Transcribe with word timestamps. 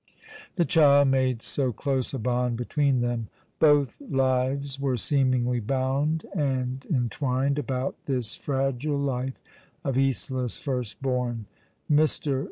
The 0.55 0.65
child 0.65 1.09
made 1.09 1.43
so 1.43 1.71
close 1.71 2.11
a 2.11 2.17
bond 2.17 2.57
between 2.57 3.01
them. 3.01 3.29
Both 3.59 3.97
lives 4.01 4.79
were 4.79 4.97
seemingly 4.97 5.59
bound 5.59 6.25
and 6.35 6.83
entwined 6.91 7.59
about 7.59 7.95
this 8.07 8.35
fragile 8.35 8.97
life 8.97 9.37
of 9.83 9.99
Isola's 9.99 10.57
first 10.57 10.99
born. 11.03 11.45
Mr. 11.87 12.39